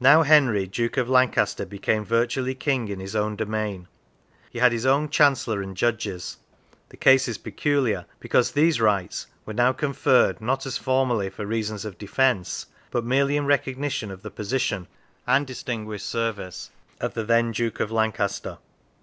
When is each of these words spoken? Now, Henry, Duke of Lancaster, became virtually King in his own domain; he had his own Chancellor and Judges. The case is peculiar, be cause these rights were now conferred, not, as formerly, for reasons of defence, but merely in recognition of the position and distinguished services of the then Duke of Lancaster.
Now, 0.00 0.22
Henry, 0.22 0.66
Duke 0.66 0.96
of 0.96 1.10
Lancaster, 1.10 1.66
became 1.66 2.02
virtually 2.02 2.54
King 2.54 2.88
in 2.88 3.00
his 3.00 3.14
own 3.14 3.36
domain; 3.36 3.86
he 4.50 4.60
had 4.60 4.72
his 4.72 4.86
own 4.86 5.10
Chancellor 5.10 5.60
and 5.60 5.76
Judges. 5.76 6.38
The 6.88 6.96
case 6.96 7.28
is 7.28 7.36
peculiar, 7.36 8.06
be 8.18 8.30
cause 8.30 8.50
these 8.52 8.80
rights 8.80 9.26
were 9.44 9.52
now 9.52 9.74
conferred, 9.74 10.40
not, 10.40 10.64
as 10.64 10.78
formerly, 10.78 11.28
for 11.28 11.44
reasons 11.44 11.84
of 11.84 11.98
defence, 11.98 12.64
but 12.90 13.04
merely 13.04 13.36
in 13.36 13.44
recognition 13.44 14.10
of 14.10 14.22
the 14.22 14.30
position 14.30 14.86
and 15.26 15.46
distinguished 15.46 16.06
services 16.06 16.70
of 16.98 17.12
the 17.12 17.24
then 17.24 17.52
Duke 17.52 17.78
of 17.78 17.90
Lancaster. 17.92 18.56